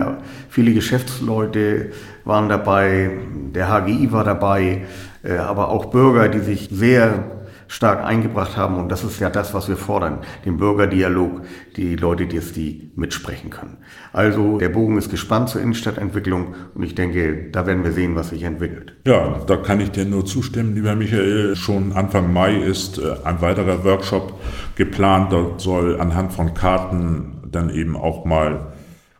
Viele 0.48 0.72
Geschäftsleute 0.72 1.90
waren 2.24 2.48
dabei, 2.48 3.10
der 3.52 3.66
HGI 3.66 4.12
war 4.12 4.22
dabei, 4.22 4.84
äh, 5.24 5.36
aber 5.36 5.70
auch 5.70 5.86
Bürger, 5.86 6.28
die 6.28 6.38
sich 6.38 6.68
sehr 6.70 7.33
stark 7.68 8.04
eingebracht 8.04 8.56
haben. 8.56 8.76
Und 8.76 8.90
das 8.90 9.04
ist 9.04 9.20
ja 9.20 9.30
das, 9.30 9.54
was 9.54 9.68
wir 9.68 9.76
fordern, 9.76 10.18
den 10.44 10.58
Bürgerdialog, 10.58 11.42
die 11.76 11.96
Leute, 11.96 12.26
die 12.26 12.36
es 12.36 12.52
die 12.52 12.92
mitsprechen 12.96 13.50
können. 13.50 13.78
Also 14.12 14.58
der 14.58 14.68
Bogen 14.68 14.98
ist 14.98 15.10
gespannt 15.10 15.48
zur 15.48 15.60
Innenstadtentwicklung 15.60 16.54
und 16.74 16.82
ich 16.82 16.94
denke, 16.94 17.50
da 17.50 17.66
werden 17.66 17.84
wir 17.84 17.92
sehen, 17.92 18.14
was 18.16 18.30
sich 18.30 18.42
entwickelt. 18.42 18.94
Ja, 19.06 19.40
da 19.46 19.56
kann 19.56 19.80
ich 19.80 19.90
dir 19.90 20.04
nur 20.04 20.24
zustimmen, 20.24 20.74
lieber 20.74 20.94
Michael. 20.94 21.56
Schon 21.56 21.92
Anfang 21.92 22.32
Mai 22.32 22.56
ist 22.56 22.98
äh, 22.98 23.16
ein 23.24 23.40
weiterer 23.40 23.84
Workshop 23.84 24.40
geplant. 24.76 25.32
Dort 25.32 25.60
soll 25.60 26.00
anhand 26.00 26.32
von 26.32 26.54
Karten 26.54 27.42
dann 27.50 27.70
eben 27.70 27.96
auch 27.96 28.24
mal 28.24 28.73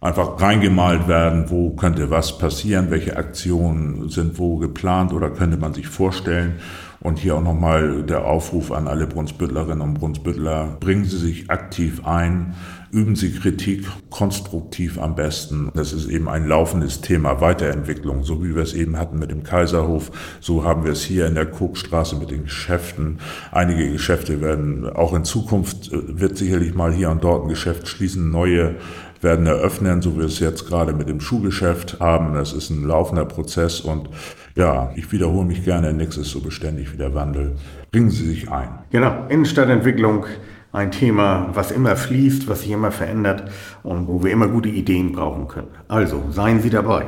einfach 0.05 0.39
reingemalt 0.39 1.09
werden, 1.09 1.49
wo 1.49 1.71
könnte 1.71 2.11
was 2.11 2.37
passieren, 2.37 2.91
welche 2.91 3.17
Aktionen 3.17 4.11
sind 4.11 4.39
wo 4.39 4.59
geplant 4.59 5.15
oder 5.15 5.31
könnte 5.31 5.57
man 5.57 5.73
sich 5.73 5.89
vorstellen. 5.89 6.57
Und 7.01 7.19
hier 7.19 7.37
auch 7.37 7.43
nochmal 7.43 8.03
der 8.03 8.25
Aufruf 8.25 8.71
an 8.71 8.87
alle 8.87 9.07
Brunsbüttlerinnen 9.07 9.83
und 9.83 9.95
Brunsbüttler, 9.95 10.77
bringen 10.81 11.05
Sie 11.05 11.19
sich 11.19 11.51
aktiv 11.51 12.07
ein, 12.07 12.55
üben 12.93 13.17
Sie 13.17 13.33
Kritik 13.33 13.87
konstruktiv 14.09 14.99
am 14.99 15.15
besten. 15.15 15.71
Das 15.75 15.93
ist 15.93 16.07
eben 16.09 16.29
ein 16.29 16.47
laufendes 16.47 17.01
Thema 17.01 17.41
Weiterentwicklung, 17.41 18.23
so 18.23 18.43
wie 18.43 18.55
wir 18.55 18.63
es 18.63 18.73
eben 18.73 18.97
hatten 18.97 19.19
mit 19.19 19.31
dem 19.31 19.43
Kaiserhof. 19.43 20.13
So 20.41 20.65
haben 20.65 20.85
wir 20.85 20.93
es 20.93 21.03
hier 21.03 21.27
in 21.27 21.35
der 21.35 21.53
Cookstraße 21.61 22.17
mit 22.17 22.31
den 22.31 22.45
Geschäften. 22.45 23.19
Einige 23.53 23.91
Geschäfte 23.91 24.41
werden 24.41 24.89
auch 24.89 25.13
in 25.13 25.25
Zukunft, 25.25 25.93
äh, 25.93 26.21
wird 26.21 26.39
sicherlich 26.39 26.75
mal 26.75 26.93
hier 26.93 27.11
und 27.11 27.25
dort 27.25 27.45
ein 27.45 27.49
Geschäft 27.49 27.89
schließen, 27.89 28.31
neue 28.31 28.77
werden 29.25 29.47
eröffnen, 29.47 30.01
so 30.01 30.15
wie 30.15 30.19
wir 30.19 30.27
es 30.27 30.39
jetzt 30.39 30.69
gerade 30.69 30.93
mit 30.93 31.09
dem 31.09 31.21
Schuhgeschäft 31.21 31.99
haben. 31.99 32.35
Das 32.35 32.53
ist 32.53 32.71
ein 32.71 32.85
laufender 32.85 33.25
Prozess 33.25 33.81
und 33.81 34.09
ja, 34.55 34.93
ich 34.95 35.11
wiederhole 35.11 35.47
mich 35.47 35.65
gerne, 35.65 35.93
nichts 35.93 36.17
ist 36.17 36.31
so 36.31 36.41
beständig 36.41 36.93
wie 36.93 36.97
der 36.97 37.15
Wandel. 37.15 37.57
Bringen 37.91 38.11
Sie 38.11 38.25
sich 38.25 38.51
ein. 38.53 38.69
Genau, 38.91 39.27
Innenstadtentwicklung, 39.29 40.27
ein 40.73 40.93
Thema, 40.93 41.51
was 41.55 41.73
immer 41.73 41.97
fließt, 41.97 42.49
was 42.49 42.61
sich 42.61 42.71
immer 42.71 42.93
verändert 42.93 43.51
und 43.83 44.07
wo 44.07 44.23
wir 44.23 44.31
immer 44.31 44.47
gute 44.47 44.69
Ideen 44.69 45.13
brauchen 45.13 45.49
können. 45.49 45.69
Also, 45.89 46.23
seien 46.31 46.61
Sie 46.61 46.71
dabei. 46.71 47.07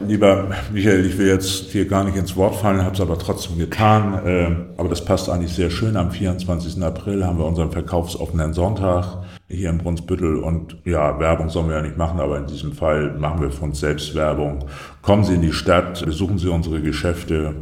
Lieber 0.00 0.48
Michael, 0.72 1.06
ich 1.06 1.16
will 1.18 1.28
jetzt 1.28 1.70
hier 1.70 1.86
gar 1.86 2.04
nicht 2.04 2.16
ins 2.16 2.36
Wort 2.36 2.56
fallen, 2.56 2.82
habe 2.82 2.94
es 2.94 3.00
aber 3.00 3.18
trotzdem 3.18 3.58
getan. 3.58 4.26
Äh, 4.26 4.56
aber 4.76 4.88
das 4.88 5.04
passt 5.04 5.28
eigentlich 5.28 5.54
sehr 5.54 5.70
schön. 5.70 5.96
Am 5.96 6.10
24. 6.10 6.82
April 6.82 7.24
haben 7.24 7.38
wir 7.38 7.46
unseren 7.46 7.70
verkaufsoffenen 7.70 8.54
Sonntag 8.54 9.24
hier 9.48 9.70
in 9.70 9.78
Brunsbüttel. 9.78 10.36
Und 10.36 10.76
ja, 10.84 11.18
Werbung 11.18 11.48
sollen 11.48 11.68
wir 11.68 11.76
ja 11.76 11.82
nicht 11.82 11.96
machen, 11.96 12.20
aber 12.20 12.38
in 12.38 12.46
diesem 12.46 12.72
Fall 12.72 13.16
machen 13.18 13.40
wir 13.40 13.50
von 13.50 13.72
selbst 13.72 14.14
Werbung. 14.14 14.64
Kommen 15.02 15.24
Sie 15.24 15.34
in 15.34 15.42
die 15.42 15.52
Stadt, 15.52 16.04
besuchen 16.04 16.38
Sie 16.38 16.48
unsere 16.48 16.80
Geschäfte 16.80 17.54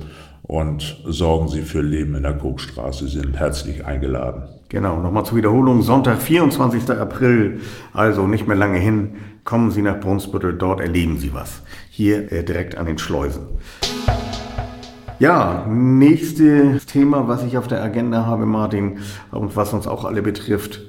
und 0.52 0.99
sorgen 1.06 1.49
Sie 1.49 1.62
für 1.62 1.80
Leben 1.80 2.14
in 2.14 2.25
der 2.25 2.35
Kokstraße. 2.35 3.09
Sie 3.09 3.21
sind 3.21 3.38
herzlich 3.38 3.87
eingeladen. 3.87 4.42
Genau, 4.68 5.00
nochmal 5.00 5.25
zur 5.25 5.38
Wiederholung. 5.38 5.80
Sonntag, 5.80 6.21
24. 6.21 6.90
April, 6.90 7.61
also 7.94 8.26
nicht 8.26 8.47
mehr 8.47 8.56
lange 8.56 8.78
hin. 8.78 9.14
Kommen 9.44 9.71
Sie 9.71 9.80
nach 9.80 9.99
Brunsbüttel, 9.99 10.52
dort 10.52 10.80
erleben 10.80 11.16
Sie 11.16 11.32
was. 11.32 11.62
Hier 11.88 12.30
äh, 12.30 12.44
direkt 12.44 12.76
an 12.76 12.85
den 12.85 12.99
Schleusen. 12.99 13.47
Ja, 15.18 15.64
nächstes 15.71 16.85
Thema, 16.85 17.28
was 17.28 17.44
ich 17.44 17.56
auf 17.56 17.66
der 17.66 17.82
Agenda 17.82 18.26
habe, 18.26 18.44
Martin, 18.44 18.99
und 19.30 19.56
was 19.56 19.73
uns 19.73 19.87
auch 19.87 20.04
alle 20.04 20.21
betrifft, 20.21 20.82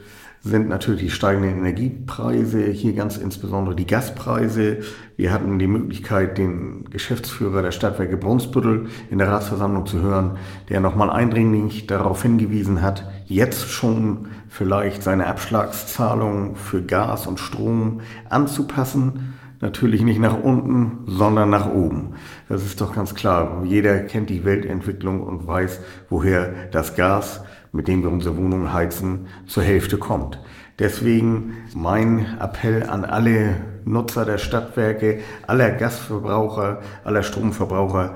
sind 0.45 0.67
natürlich 0.67 1.01
die 1.01 1.09
steigenden 1.09 1.57
Energiepreise, 1.57 2.65
hier 2.65 2.93
ganz 2.93 3.15
insbesondere 3.15 3.75
die 3.77 3.87
Gaspreise. 3.87 4.79
Wir 5.15 5.31
hatten 5.31 5.57
die 5.57 5.67
Möglichkeit, 5.67 6.37
den 6.37 6.83
Geschäftsführer 6.89 7.61
der 7.61 7.71
Stadtwerke 7.71 8.17
Brunsbüttel 8.17 8.87
in 9.09 9.19
der 9.19 9.29
Ratsversammlung 9.29 9.85
zu 9.85 10.01
hören, 10.01 10.37
der 10.67 10.81
nochmal 10.81 11.09
eindringlich 11.09 11.87
darauf 11.87 12.23
hingewiesen 12.23 12.81
hat, 12.81 13.09
jetzt 13.25 13.69
schon 13.69 14.27
vielleicht 14.49 15.01
seine 15.01 15.27
Abschlagszahlung 15.27 16.57
für 16.57 16.83
Gas 16.83 17.25
und 17.25 17.39
Strom 17.39 18.01
anzupassen. 18.27 19.35
Natürlich 19.61 20.01
nicht 20.01 20.19
nach 20.19 20.43
unten, 20.43 21.05
sondern 21.07 21.51
nach 21.51 21.71
oben. 21.71 22.15
Das 22.49 22.65
ist 22.65 22.81
doch 22.81 22.93
ganz 22.93 23.15
klar. 23.15 23.63
Jeder 23.63 23.99
kennt 23.99 24.29
die 24.29 24.43
Weltentwicklung 24.43 25.21
und 25.21 25.47
weiß, 25.47 25.79
woher 26.09 26.51
das 26.71 26.97
Gas 26.97 27.45
mit 27.73 27.89
dem 27.89 28.03
wir 28.03 28.09
unsere 28.09 28.37
Wohnungen 28.37 28.71
heizen, 28.71 29.27
zur 29.45 29.63
Hälfte 29.63 29.97
kommt. 29.97 30.39
Deswegen 30.79 31.57
mein 31.75 32.37
Appell 32.39 32.83
an 32.83 33.03
alle 33.03 33.55
Nutzer 33.83 34.23
der 34.25 34.37
Stadtwerke, 34.37 35.19
aller 35.45 35.71
Gasverbraucher, 35.71 36.81
aller 37.03 37.23
Stromverbraucher, 37.23 38.15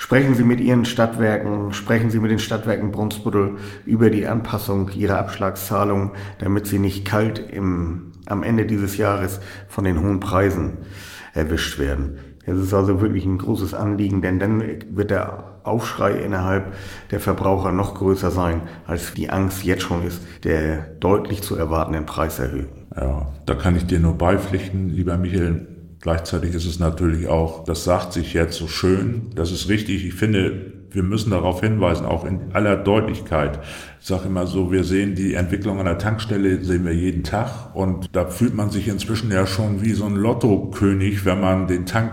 Sprechen 0.00 0.36
Sie 0.36 0.44
mit 0.44 0.60
Ihren 0.60 0.84
Stadtwerken, 0.84 1.72
sprechen 1.72 2.08
Sie 2.08 2.20
mit 2.20 2.30
den 2.30 2.38
Stadtwerken 2.38 2.92
Brunsbüttel 2.92 3.56
über 3.84 4.10
die 4.10 4.28
Anpassung 4.28 4.90
Ihrer 4.90 5.18
Abschlagszahlung, 5.18 6.12
damit 6.38 6.68
Sie 6.68 6.78
nicht 6.78 7.04
kalt 7.04 7.40
im, 7.40 8.12
am 8.26 8.44
Ende 8.44 8.64
dieses 8.64 8.96
Jahres 8.96 9.40
von 9.66 9.82
den 9.82 10.00
hohen 10.00 10.20
Preisen 10.20 10.78
erwischt 11.34 11.80
werden. 11.80 12.18
Es 12.46 12.56
ist 12.56 12.72
also 12.72 13.00
wirklich 13.00 13.24
ein 13.24 13.38
großes 13.38 13.74
Anliegen, 13.74 14.22
denn 14.22 14.38
dann 14.38 14.62
wird 14.90 15.10
der 15.10 15.47
Aufschrei 15.68 16.12
innerhalb 16.12 16.72
der 17.10 17.20
Verbraucher 17.20 17.72
noch 17.72 17.94
größer 17.94 18.30
sein, 18.30 18.62
als 18.86 19.14
die 19.14 19.30
Angst 19.30 19.64
jetzt 19.64 19.82
schon 19.82 20.06
ist, 20.06 20.20
der 20.44 20.78
deutlich 21.00 21.42
zu 21.42 21.56
erwartenden 21.56 22.06
Preiserhöhung. 22.06 22.86
Ja, 22.96 23.26
da 23.46 23.54
kann 23.54 23.76
ich 23.76 23.86
dir 23.86 24.00
nur 24.00 24.14
beipflichten, 24.14 24.88
lieber 24.90 25.16
Michael. 25.16 25.66
Gleichzeitig 26.00 26.54
ist 26.54 26.66
es 26.66 26.78
natürlich 26.78 27.26
auch, 27.26 27.64
das 27.64 27.82
sagt 27.82 28.12
sich 28.12 28.32
jetzt 28.32 28.56
so 28.56 28.68
schön, 28.68 29.30
das 29.34 29.50
ist 29.50 29.68
richtig. 29.68 30.06
Ich 30.06 30.14
finde, 30.14 30.72
wir 30.90 31.02
müssen 31.02 31.30
darauf 31.30 31.60
hinweisen, 31.60 32.06
auch 32.06 32.24
in 32.24 32.52
aller 32.52 32.76
Deutlichkeit. 32.76 33.58
Ich 34.00 34.06
sage 34.06 34.26
immer 34.26 34.46
so, 34.46 34.72
wir 34.72 34.84
sehen 34.84 35.14
die 35.14 35.34
Entwicklung 35.34 35.78
an 35.80 35.86
der 35.86 35.98
Tankstelle, 35.98 36.64
sehen 36.64 36.84
wir 36.84 36.94
jeden 36.94 37.24
Tag 37.24 37.74
und 37.74 38.14
da 38.14 38.26
fühlt 38.26 38.54
man 38.54 38.70
sich 38.70 38.88
inzwischen 38.88 39.30
ja 39.30 39.46
schon 39.46 39.82
wie 39.82 39.92
so 39.92 40.04
ein 40.04 40.14
Lottokönig, 40.14 41.24
wenn 41.24 41.40
man 41.40 41.66
den 41.66 41.84
Tank 41.84 42.12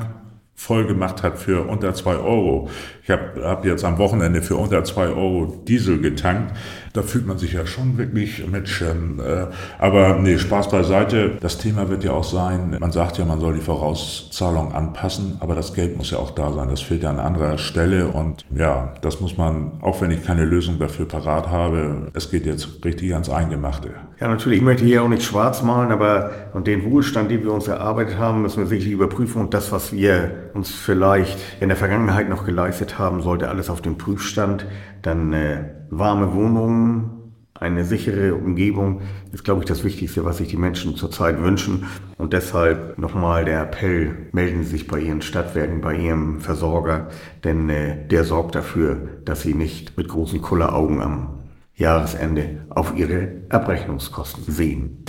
voll 0.55 0.87
gemacht 0.87 1.21
hat 1.21 1.37
für 1.37 1.67
unter 1.67 1.93
zwei 1.93 2.15
Euro. 2.15 2.69
Ich 3.05 3.11
habe 3.11 3.43
hab 3.43 3.63
jetzt 3.65 3.85
am 3.85 3.99
Wochenende 3.99 4.41
für 4.41 4.55
unter 4.55 4.83
zwei 4.83 5.09
Euro 5.09 5.61
Diesel 5.67 6.01
getankt. 6.01 6.55
Da 6.93 7.03
fühlt 7.03 7.27
man 7.27 7.37
sich 7.37 7.53
ja 7.53 7.67
schon 7.67 7.99
wirklich 7.99 8.47
mit 8.47 8.67
Schirm. 8.67 9.19
Äh, 9.19 9.45
aber 9.77 10.17
nee, 10.19 10.39
Spaß 10.39 10.71
beiseite. 10.71 11.33
Das 11.39 11.59
Thema 11.59 11.87
wird 11.89 12.03
ja 12.03 12.13
auch 12.13 12.23
sein, 12.23 12.75
man 12.79 12.91
sagt 12.91 13.19
ja, 13.19 13.25
man 13.25 13.39
soll 13.39 13.53
die 13.53 13.61
Vorauszahlung 13.61 14.73
anpassen, 14.73 15.37
aber 15.39 15.53
das 15.53 15.75
Geld 15.75 15.97
muss 15.97 16.09
ja 16.09 16.17
auch 16.17 16.31
da 16.31 16.51
sein. 16.51 16.67
Das 16.69 16.81
fehlt 16.81 17.03
ja 17.03 17.11
an 17.11 17.19
anderer 17.19 17.59
Stelle 17.59 18.07
und 18.07 18.43
ja, 18.55 18.95
das 19.01 19.21
muss 19.21 19.37
man, 19.37 19.73
auch 19.81 20.01
wenn 20.01 20.09
ich 20.09 20.25
keine 20.25 20.45
Lösung 20.45 20.79
dafür 20.79 21.07
parat 21.07 21.49
habe, 21.49 22.07
es 22.13 22.31
geht 22.31 22.47
jetzt 22.47 22.83
richtig 22.83 23.13
ans 23.13 23.29
Eingemachte. 23.29 23.89
Ja, 24.19 24.29
natürlich, 24.29 24.59
ich 24.59 24.65
möchte 24.65 24.83
hier 24.83 25.03
auch 25.03 25.09
nicht 25.09 25.23
schwarz 25.23 25.61
malen, 25.61 25.91
aber 25.91 26.31
und 26.53 26.65
den 26.65 26.89
Wohlstand, 26.89 27.29
den 27.29 27.43
wir 27.43 27.51
uns 27.51 27.67
erarbeitet 27.67 28.17
haben, 28.17 28.41
müssen 28.41 28.59
wir 28.59 28.67
sicherlich 28.67 28.93
überprüfen 28.93 29.41
und 29.41 29.53
das, 29.53 29.71
was 29.71 29.91
wir 29.91 30.31
uns 30.53 30.71
vielleicht 30.71 31.37
in 31.59 31.67
der 31.67 31.77
Vergangenheit 31.77 32.29
noch 32.29 32.45
geleistet 32.45 32.93
haben, 32.93 32.94
sollte 33.21 33.49
alles 33.49 33.69
auf 33.69 33.81
dem 33.81 33.97
Prüfstand. 33.97 34.65
Dann 35.01 35.33
äh, 35.33 35.63
warme 35.89 36.33
Wohnungen, 36.33 37.11
eine 37.57 37.85
sichere 37.85 38.35
Umgebung 38.35 39.01
ist, 39.31 39.45
glaube 39.45 39.61
ich, 39.61 39.65
das 39.65 39.85
Wichtigste, 39.85 40.25
was 40.25 40.37
sich 40.37 40.49
die 40.49 40.57
Menschen 40.57 40.95
zurzeit 40.95 41.41
wünschen. 41.41 41.85
Und 42.17 42.33
deshalb 42.33 42.97
nochmal 42.97 43.45
der 43.45 43.61
Appell, 43.61 44.27
melden 44.33 44.63
Sie 44.63 44.71
sich 44.71 44.87
bei 44.87 44.99
Ihren 44.99 45.21
Stadtwerken, 45.21 45.81
bei 45.81 45.95
Ihrem 45.95 46.41
Versorger, 46.41 47.07
denn 47.43 47.69
äh, 47.69 48.07
der 48.07 48.25
sorgt 48.25 48.55
dafür, 48.55 49.19
dass 49.23 49.41
Sie 49.41 49.53
nicht 49.53 49.97
mit 49.97 50.09
großen 50.09 50.41
Kulleraugen 50.41 51.01
am 51.01 51.35
Jahresende 51.75 52.65
auf 52.69 52.95
ihre 52.95 53.41
Abrechnungskosten 53.49 54.45
sehen. 54.45 55.05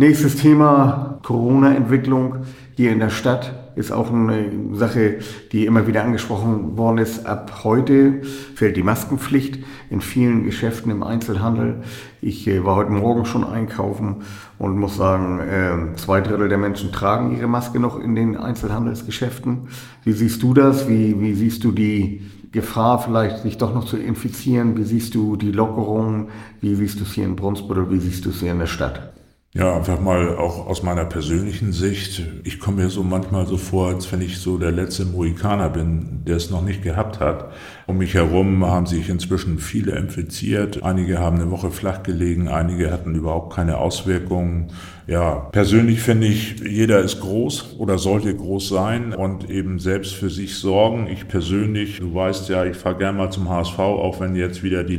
Nächstes 0.00 0.36
Thema, 0.36 1.18
Corona-Entwicklung 1.22 2.46
hier 2.74 2.90
in 2.90 3.00
der 3.00 3.10
Stadt 3.10 3.74
ist 3.76 3.92
auch 3.92 4.10
eine 4.10 4.50
Sache, 4.72 5.18
die 5.52 5.66
immer 5.66 5.86
wieder 5.86 6.02
angesprochen 6.02 6.78
worden 6.78 6.96
ist. 6.96 7.26
Ab 7.26 7.64
heute 7.64 8.22
fällt 8.54 8.78
die 8.78 8.82
Maskenpflicht 8.82 9.58
in 9.90 10.00
vielen 10.00 10.44
Geschäften 10.44 10.90
im 10.90 11.02
Einzelhandel. 11.02 11.82
Ich 12.22 12.48
äh, 12.48 12.64
war 12.64 12.76
heute 12.76 12.92
Morgen 12.92 13.26
schon 13.26 13.44
einkaufen 13.44 14.22
und 14.58 14.78
muss 14.78 14.96
sagen, 14.96 15.38
äh, 15.38 15.94
zwei 15.96 16.22
Drittel 16.22 16.48
der 16.48 16.56
Menschen 16.56 16.92
tragen 16.92 17.36
ihre 17.36 17.48
Maske 17.48 17.78
noch 17.78 18.00
in 18.00 18.14
den 18.14 18.38
Einzelhandelsgeschäften. 18.38 19.68
Wie 20.02 20.12
siehst 20.12 20.42
du 20.42 20.54
das? 20.54 20.88
Wie, 20.88 21.20
wie 21.20 21.34
siehst 21.34 21.62
du 21.62 21.72
die 21.72 22.22
Gefahr 22.52 23.00
vielleicht, 23.00 23.42
sich 23.42 23.58
doch 23.58 23.74
noch 23.74 23.84
zu 23.84 23.98
infizieren? 23.98 24.78
Wie 24.78 24.84
siehst 24.84 25.14
du 25.14 25.36
die 25.36 25.52
Lockerungen? 25.52 26.28
Wie 26.62 26.74
siehst 26.74 27.00
du 27.00 27.04
es 27.04 27.12
hier 27.12 27.26
in 27.26 27.36
Brunsbüttel? 27.36 27.90
Wie 27.90 27.98
siehst 27.98 28.24
du 28.24 28.30
es 28.30 28.40
hier 28.40 28.52
in 28.52 28.60
der 28.60 28.66
Stadt? 28.66 29.19
Ja, 29.52 29.74
einfach 29.74 29.98
mal 29.98 30.36
auch 30.36 30.68
aus 30.68 30.84
meiner 30.84 31.04
persönlichen 31.04 31.72
Sicht. 31.72 32.22
Ich 32.44 32.60
komme 32.60 32.84
mir 32.84 32.88
so 32.88 33.02
manchmal 33.02 33.48
so 33.48 33.56
vor, 33.56 33.88
als 33.88 34.12
wenn 34.12 34.20
ich 34.20 34.38
so 34.38 34.58
der 34.58 34.70
letzte 34.70 35.04
Mohikaner 35.04 35.70
bin, 35.70 36.22
der 36.24 36.36
es 36.36 36.50
noch 36.50 36.62
nicht 36.62 36.84
gehabt 36.84 37.18
hat. 37.18 37.50
Um 37.88 37.98
mich 37.98 38.14
herum 38.14 38.64
haben 38.64 38.86
sich 38.86 39.08
inzwischen 39.08 39.58
viele 39.58 39.96
infiziert. 39.96 40.84
Einige 40.84 41.18
haben 41.18 41.40
eine 41.40 41.50
Woche 41.50 41.72
flach 41.72 42.04
gelegen, 42.04 42.46
einige 42.46 42.92
hatten 42.92 43.16
überhaupt 43.16 43.52
keine 43.52 43.78
Auswirkungen. 43.78 44.68
Ja, 45.08 45.48
persönlich 45.50 46.00
finde 46.00 46.28
ich, 46.28 46.60
jeder 46.60 47.00
ist 47.00 47.20
groß 47.20 47.74
oder 47.76 47.98
sollte 47.98 48.32
groß 48.32 48.68
sein 48.68 49.12
und 49.12 49.50
eben 49.50 49.80
selbst 49.80 50.14
für 50.14 50.30
sich 50.30 50.58
sorgen. 50.58 51.08
Ich 51.08 51.26
persönlich, 51.26 51.98
du 51.98 52.14
weißt 52.14 52.48
ja, 52.50 52.64
ich 52.66 52.76
fahre 52.76 52.98
gern 52.98 53.16
mal 53.16 53.32
zum 53.32 53.48
HSV, 53.48 53.80
auch 53.80 54.20
wenn 54.20 54.36
jetzt 54.36 54.62
wieder 54.62 54.84
die 54.84 54.96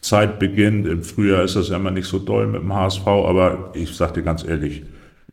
Leidenszeit 0.00 0.38
beginnt. 0.38 0.86
Im 0.86 1.02
Frühjahr 1.02 1.44
ist 1.44 1.56
das 1.56 1.68
ja 1.68 1.76
immer 1.76 1.90
nicht 1.90 2.08
so 2.08 2.18
doll 2.18 2.46
mit 2.46 2.62
dem 2.62 2.74
HSV, 2.74 3.06
aber 3.06 3.70
ich 3.74 3.94
sag 3.94 4.14
dir 4.14 4.22
ganz 4.22 4.44
ehrlich, 4.44 4.82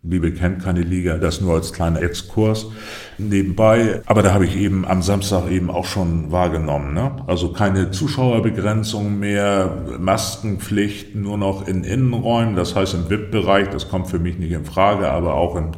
Liebe 0.09 0.31
kennt 0.31 0.63
keine 0.63 0.81
Liga, 0.81 1.17
das 1.17 1.41
nur 1.41 1.55
als 1.55 1.73
kleiner 1.73 2.01
Exkurs 2.01 2.67
nebenbei. 3.17 4.01
Aber 4.05 4.21
da 4.21 4.33
habe 4.33 4.45
ich 4.45 4.55
eben 4.55 4.85
am 4.85 5.01
Samstag 5.01 5.49
eben 5.49 5.69
auch 5.69 5.85
schon 5.85 6.31
wahrgenommen. 6.31 6.93
Ne? 6.93 7.11
Also 7.27 7.51
keine 7.51 7.91
Zuschauerbegrenzung 7.91 9.19
mehr, 9.19 9.85
Maskenpflicht 9.99 11.15
nur 11.15 11.37
noch 11.37 11.67
in 11.67 11.83
Innenräumen, 11.83 12.55
das 12.55 12.75
heißt 12.75 12.93
im 12.93 13.09
VIP-Bereich, 13.09 13.69
das 13.69 13.89
kommt 13.89 14.07
für 14.07 14.19
mich 14.19 14.37
nicht 14.37 14.51
in 14.51 14.65
Frage, 14.65 15.09
aber 15.09 15.33
auch 15.33 15.55
in, 15.55 15.71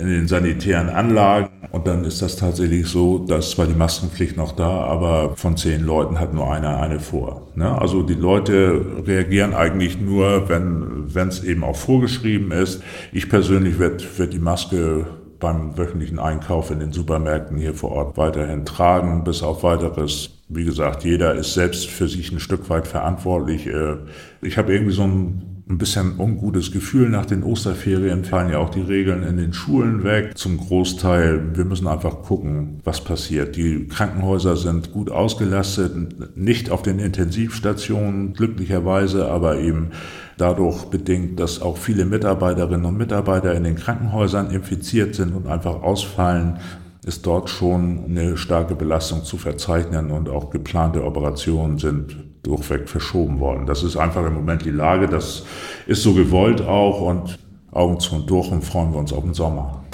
in 0.00 0.08
den 0.08 0.28
sanitären 0.28 0.88
Anlagen. 0.88 1.48
Und 1.70 1.86
dann 1.86 2.04
ist 2.04 2.20
das 2.20 2.36
tatsächlich 2.36 2.86
so, 2.86 3.18
dass 3.18 3.52
zwar 3.52 3.66
die 3.66 3.74
Maskenpflicht 3.74 4.36
noch 4.36 4.52
da, 4.52 4.68
aber 4.68 5.36
von 5.36 5.56
zehn 5.56 5.84
Leuten 5.84 6.18
hat 6.18 6.34
nur 6.34 6.52
einer 6.52 6.80
eine 6.80 7.00
vor. 7.00 7.48
Ne? 7.54 7.80
Also 7.80 8.02
die 8.02 8.14
Leute 8.14 8.84
reagieren 9.06 9.54
eigentlich 9.54 10.00
nur, 10.00 10.48
wenn 10.48 11.28
es 11.28 11.44
eben 11.44 11.64
auch 11.64 11.76
vorgeschrieben 11.76 12.50
ist. 12.50 12.82
Ich 13.12 13.28
persönlich 13.28 13.61
werde 13.78 14.04
werd 14.16 14.32
die 14.32 14.38
Maske 14.38 15.06
beim 15.38 15.76
wöchentlichen 15.76 16.18
Einkauf 16.18 16.70
in 16.70 16.78
den 16.78 16.92
Supermärkten 16.92 17.58
hier 17.58 17.74
vor 17.74 17.90
Ort 17.90 18.16
weiterhin 18.16 18.64
tragen, 18.64 19.24
bis 19.24 19.42
auf 19.42 19.62
weiteres. 19.62 20.38
Wie 20.48 20.64
gesagt, 20.64 21.04
jeder 21.04 21.34
ist 21.34 21.54
selbst 21.54 21.88
für 21.88 22.08
sich 22.08 22.30
ein 22.30 22.40
Stück 22.40 22.70
weit 22.70 22.86
verantwortlich. 22.86 23.66
Äh, 23.66 23.96
ich 24.40 24.56
habe 24.58 24.72
irgendwie 24.72 24.92
so 24.92 25.02
ein 25.02 25.51
ein 25.72 25.78
bisschen 25.78 26.18
ungutes 26.18 26.70
Gefühl. 26.70 27.08
Nach 27.08 27.24
den 27.24 27.42
Osterferien 27.42 28.24
fallen 28.24 28.50
ja 28.50 28.58
auch 28.58 28.70
die 28.70 28.82
Regeln 28.82 29.22
in 29.22 29.38
den 29.38 29.52
Schulen 29.52 30.04
weg. 30.04 30.36
Zum 30.36 30.58
Großteil, 30.58 31.56
wir 31.56 31.64
müssen 31.64 31.88
einfach 31.88 32.22
gucken, 32.22 32.80
was 32.84 33.02
passiert. 33.02 33.56
Die 33.56 33.86
Krankenhäuser 33.88 34.56
sind 34.56 34.92
gut 34.92 35.10
ausgelastet, 35.10 36.36
nicht 36.36 36.70
auf 36.70 36.82
den 36.82 36.98
Intensivstationen, 36.98 38.34
glücklicherweise, 38.34 39.28
aber 39.28 39.58
eben 39.60 39.90
dadurch 40.36 40.84
bedingt, 40.84 41.40
dass 41.40 41.62
auch 41.62 41.78
viele 41.78 42.04
Mitarbeiterinnen 42.04 42.84
und 42.84 42.98
Mitarbeiter 42.98 43.54
in 43.54 43.64
den 43.64 43.76
Krankenhäusern 43.76 44.50
infiziert 44.50 45.14
sind 45.14 45.34
und 45.34 45.46
einfach 45.46 45.82
ausfallen, 45.82 46.58
ist 47.04 47.26
dort 47.26 47.50
schon 47.50 48.04
eine 48.04 48.36
starke 48.36 48.74
Belastung 48.74 49.24
zu 49.24 49.36
verzeichnen 49.36 50.10
und 50.10 50.28
auch 50.28 50.50
geplante 50.50 51.04
Operationen 51.04 51.78
sind 51.78 52.31
durchweg 52.42 52.88
verschoben 52.88 53.40
worden. 53.40 53.66
Das 53.66 53.82
ist 53.82 53.96
einfach 53.96 54.26
im 54.26 54.34
Moment 54.34 54.64
die 54.64 54.70
Lage, 54.70 55.06
das 55.06 55.44
ist 55.86 56.02
so 56.02 56.14
gewollt 56.14 56.60
auch 56.62 57.00
und 57.00 57.38
Augen 57.70 58.00
zu 58.00 58.16
und 58.16 58.28
durch 58.28 58.50
und 58.50 58.62
freuen 58.62 58.92
wir 58.92 58.98
uns 58.98 59.12
auf 59.12 59.22
den 59.22 59.34
Sommer. 59.34 59.84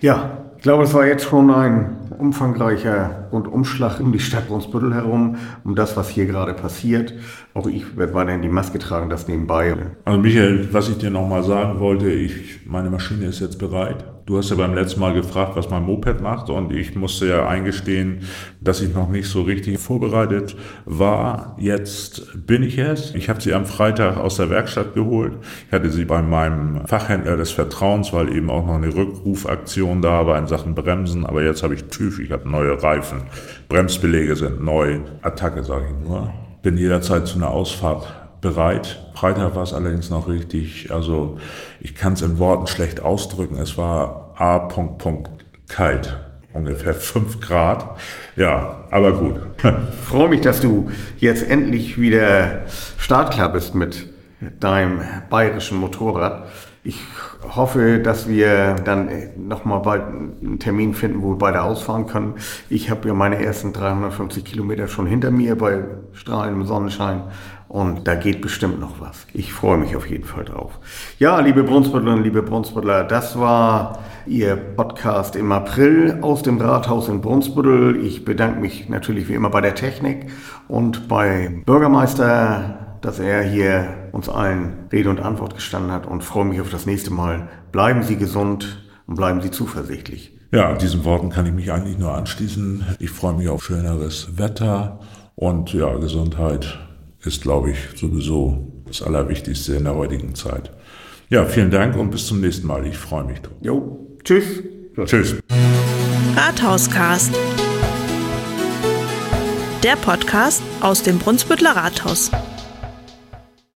Ja, 0.00 0.38
ich 0.56 0.62
glaube, 0.62 0.84
es 0.84 0.94
war 0.94 1.06
jetzt 1.06 1.24
schon 1.24 1.50
ein 1.50 1.96
umfangreicher 2.18 3.28
Rundumschlag 3.32 3.98
um 3.98 4.12
die 4.12 4.18
Stadt 4.18 4.48
Brunsbüttel 4.48 4.94
herum, 4.94 5.36
um 5.64 5.74
das, 5.74 5.96
was 5.96 6.10
hier 6.10 6.26
gerade 6.26 6.52
passiert. 6.52 7.14
Auch 7.54 7.66
ich 7.66 7.96
werde 7.96 8.14
weiterhin 8.14 8.42
die 8.42 8.48
Maske 8.48 8.78
tragen, 8.78 9.08
das 9.08 9.26
nebenbei. 9.26 9.74
Also 10.04 10.20
Michael, 10.20 10.68
was 10.72 10.90
ich 10.90 10.98
dir 10.98 11.10
nochmal 11.10 11.42
sagen 11.42 11.80
wollte, 11.80 12.10
ich, 12.10 12.66
meine 12.66 12.90
Maschine 12.90 13.26
ist 13.26 13.40
jetzt 13.40 13.58
bereit. 13.58 14.04
Du 14.30 14.38
hast 14.38 14.48
ja 14.48 14.54
beim 14.54 14.74
letzten 14.74 15.00
Mal 15.00 15.12
gefragt, 15.12 15.56
was 15.56 15.70
mein 15.70 15.82
Moped 15.82 16.20
macht 16.20 16.50
und 16.50 16.70
ich 16.70 16.94
musste 16.94 17.26
ja 17.26 17.48
eingestehen, 17.48 18.20
dass 18.60 18.80
ich 18.80 18.94
noch 18.94 19.08
nicht 19.08 19.26
so 19.28 19.42
richtig 19.42 19.80
vorbereitet 19.80 20.54
war. 20.84 21.56
Jetzt 21.58 22.46
bin 22.46 22.62
ich 22.62 22.78
es. 22.78 23.12
Ich 23.16 23.28
habe 23.28 23.40
sie 23.40 23.52
am 23.52 23.66
Freitag 23.66 24.18
aus 24.18 24.36
der 24.36 24.48
Werkstatt 24.48 24.94
geholt. 24.94 25.32
Ich 25.66 25.72
hatte 25.72 25.90
sie 25.90 26.04
bei 26.04 26.22
meinem 26.22 26.86
Fachhändler 26.86 27.36
des 27.36 27.50
Vertrauens, 27.50 28.12
weil 28.12 28.32
eben 28.32 28.50
auch 28.50 28.64
noch 28.64 28.76
eine 28.76 28.94
Rückrufaktion 28.94 30.00
da 30.00 30.24
war 30.28 30.38
in 30.38 30.46
Sachen 30.46 30.76
Bremsen. 30.76 31.26
Aber 31.26 31.42
jetzt 31.42 31.64
habe 31.64 31.74
ich 31.74 31.86
TÜV, 31.86 32.20
ich 32.20 32.30
habe 32.30 32.48
neue 32.48 32.80
Reifen, 32.80 33.22
Bremsbelege 33.68 34.36
sind 34.36 34.62
neu. 34.62 35.00
Attacke, 35.22 35.64
sage 35.64 35.86
ich 35.86 36.08
nur. 36.08 36.32
Bin 36.62 36.76
jederzeit 36.76 37.26
zu 37.26 37.34
einer 37.38 37.50
Ausfahrt 37.50 38.19
bereit. 38.40 39.00
Freitag 39.14 39.54
war 39.54 39.62
es 39.62 39.72
allerdings 39.72 40.10
noch 40.10 40.28
richtig, 40.28 40.90
also 40.90 41.38
ich 41.80 41.94
kann 41.94 42.14
es 42.14 42.22
in 42.22 42.38
Worten 42.38 42.66
schlecht 42.66 43.00
ausdrücken. 43.00 43.56
Es 43.56 43.76
war 43.76 44.34
A. 44.36 44.58
Punkt, 44.58 44.98
Punkt, 44.98 45.30
kalt. 45.68 46.16
Ungefähr 46.52 46.94
fünf 47.12 47.40
Grad. 47.40 47.98
Ja, 48.36 48.84
aber 48.90 49.12
gut. 49.12 49.40
Freue 50.04 50.28
mich, 50.28 50.40
dass 50.40 50.60
du 50.60 50.90
jetzt 51.18 51.48
endlich 51.48 52.00
wieder 52.00 52.62
startklar 52.98 53.52
bist 53.52 53.74
mit 53.74 54.08
deinem 54.58 55.00
bayerischen 55.28 55.78
Motorrad. 55.78 56.48
Ich 56.82 56.98
hoffe, 57.54 57.98
dass 57.98 58.26
wir 58.26 58.76
dann 58.76 59.10
nochmal 59.36 59.80
bald 59.80 60.02
einen 60.02 60.58
Termin 60.58 60.94
finden, 60.94 61.22
wo 61.22 61.32
wir 61.32 61.38
beide 61.38 61.62
ausfahren 61.62 62.06
können. 62.06 62.34
Ich 62.70 62.90
habe 62.90 63.06
ja 63.06 63.12
meine 63.12 63.42
ersten 63.42 63.74
350 63.74 64.44
Kilometer 64.44 64.88
schon 64.88 65.06
hinter 65.06 65.30
mir 65.30 65.56
bei 65.58 65.84
strahlendem 66.14 66.64
Sonnenschein 66.64 67.24
und 67.70 68.08
da 68.08 68.16
geht 68.16 68.40
bestimmt 68.40 68.80
noch 68.80 69.00
was. 69.00 69.28
Ich 69.32 69.52
freue 69.52 69.78
mich 69.78 69.94
auf 69.94 70.10
jeden 70.10 70.24
Fall 70.24 70.44
drauf. 70.44 70.80
Ja, 71.20 71.38
liebe 71.38 71.62
Brunsbüttlerinnen, 71.62 72.24
liebe 72.24 72.42
Brunsbüttler, 72.42 73.04
das 73.04 73.38
war 73.38 74.00
Ihr 74.26 74.56
Podcast 74.56 75.36
im 75.36 75.52
April 75.52 76.18
aus 76.20 76.42
dem 76.42 76.60
Rathaus 76.60 77.08
in 77.08 77.20
Brunsbüttel. 77.20 78.04
Ich 78.04 78.24
bedanke 78.24 78.58
mich 78.58 78.88
natürlich 78.88 79.28
wie 79.28 79.34
immer 79.34 79.50
bei 79.50 79.60
der 79.60 79.76
Technik 79.76 80.32
und 80.66 81.06
bei 81.06 81.62
Bürgermeister 81.64 82.76
dass 83.02 83.18
er 83.18 83.42
hier 83.42 83.88
uns 84.12 84.28
allen 84.28 84.90
Rede 84.92 85.08
und 85.08 85.20
Antwort 85.20 85.54
gestanden 85.54 85.90
hat 85.90 86.06
und 86.06 86.22
freue 86.22 86.44
mich 86.44 86.60
auf 86.60 86.68
das 86.68 86.84
nächste 86.84 87.10
Mal. 87.10 87.48
Bleiben 87.72 88.02
Sie 88.02 88.16
gesund 88.16 88.84
und 89.06 89.14
bleiben 89.14 89.40
Sie 89.40 89.50
zuversichtlich. 89.50 90.36
Ja, 90.52 90.74
diesen 90.74 91.02
Worten 91.04 91.30
kann 91.30 91.46
ich 91.46 91.54
mich 91.54 91.72
eigentlich 91.72 91.96
nur 91.96 92.12
anschließen. 92.12 92.84
Ich 92.98 93.08
freue 93.08 93.32
mich 93.32 93.48
auf 93.48 93.64
schöneres 93.64 94.36
Wetter 94.36 95.00
und 95.34 95.72
ja, 95.72 95.96
Gesundheit 95.96 96.78
ist, 97.24 97.42
glaube 97.42 97.70
ich, 97.72 97.78
sowieso 97.96 98.72
das 98.86 99.02
Allerwichtigste 99.02 99.74
in 99.74 99.84
der 99.84 99.94
heutigen 99.94 100.34
Zeit. 100.34 100.70
Ja, 101.28 101.44
vielen 101.44 101.70
Dank 101.70 101.96
und 101.96 102.10
bis 102.10 102.26
zum 102.26 102.40
nächsten 102.40 102.66
Mal. 102.66 102.86
Ich 102.86 102.98
freue 102.98 103.24
mich 103.24 103.40
drauf. 103.40 103.54
Jo, 103.60 104.18
tschüss. 104.24 104.62
Tschüss. 105.04 105.36
Rathauscast. 106.36 107.32
Der 109.82 109.96
Podcast 109.96 110.62
aus 110.80 111.02
dem 111.02 111.18
Brunsbüttler 111.18 111.76
Rathaus. 111.76 112.30